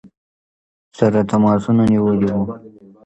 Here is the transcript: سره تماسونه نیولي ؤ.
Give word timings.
سره 0.97 1.19
تماسونه 1.29 1.83
نیولي 1.91 2.29
ؤ. 2.39 2.43